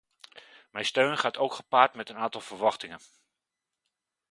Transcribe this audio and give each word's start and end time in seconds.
Mijn 0.71 0.85
steun 0.85 1.17
gaat 1.17 1.37
ook 1.37 1.53
gepaard 1.53 1.93
met 1.93 2.09
een 2.09 2.17
aantal 2.17 2.41
verwachtingen. 2.41 2.99